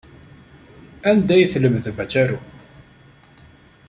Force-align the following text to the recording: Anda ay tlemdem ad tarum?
Anda 1.09 1.33
ay 1.35 1.45
tlemdem 1.53 1.97
ad 2.03 2.09
tarum? 2.11 2.45